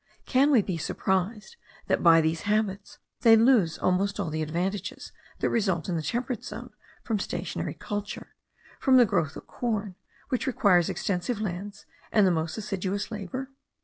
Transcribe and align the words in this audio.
Can 0.25 0.49
we 0.49 0.63
be 0.63 0.79
surprised, 0.79 1.57
that 1.85 2.01
by 2.01 2.21
these 2.21 2.41
habits 2.49 2.97
they 3.19 3.35
lose 3.35 3.77
almost 3.77 4.19
all 4.19 4.31
the 4.31 4.41
advantages 4.41 5.11
that 5.37 5.51
result 5.51 5.87
in 5.87 5.95
the 5.95 6.01
temperate 6.01 6.43
zone 6.43 6.71
from 7.03 7.19
stationary 7.19 7.75
culture, 7.75 8.33
from 8.79 8.97
the 8.97 9.05
growth 9.05 9.35
of 9.35 9.45
corn, 9.45 9.93
which 10.29 10.47
requires 10.47 10.89
extensive 10.89 11.39
lands 11.39 11.85
and 12.11 12.25
the 12.25 12.31
most 12.31 12.57
assiduous 12.57 13.11
labour? 13.11 13.51